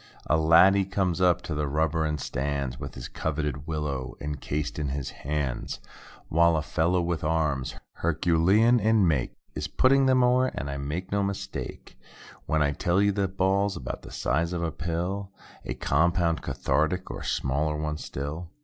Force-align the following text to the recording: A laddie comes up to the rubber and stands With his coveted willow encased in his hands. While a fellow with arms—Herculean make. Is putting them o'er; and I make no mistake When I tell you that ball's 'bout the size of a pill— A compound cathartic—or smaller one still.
A 0.25 0.35
laddie 0.35 0.85
comes 0.85 1.21
up 1.21 1.43
to 1.43 1.53
the 1.53 1.67
rubber 1.67 2.05
and 2.05 2.19
stands 2.19 2.79
With 2.79 2.95
his 2.95 3.07
coveted 3.07 3.67
willow 3.67 4.15
encased 4.19 4.79
in 4.79 4.87
his 4.87 5.11
hands. 5.11 5.79
While 6.27 6.57
a 6.57 6.63
fellow 6.63 7.03
with 7.03 7.23
arms—Herculean 7.23 8.79
make. 9.07 9.35
Is 9.53 9.67
putting 9.67 10.07
them 10.07 10.23
o'er; 10.23 10.47
and 10.55 10.71
I 10.71 10.77
make 10.77 11.11
no 11.11 11.21
mistake 11.21 11.99
When 12.47 12.63
I 12.63 12.71
tell 12.71 12.99
you 12.99 13.11
that 13.11 13.37
ball's 13.37 13.77
'bout 13.77 14.01
the 14.01 14.09
size 14.09 14.53
of 14.53 14.63
a 14.63 14.71
pill— 14.71 15.29
A 15.65 15.75
compound 15.75 16.41
cathartic—or 16.41 17.21
smaller 17.21 17.77
one 17.77 17.97
still. 17.99 18.49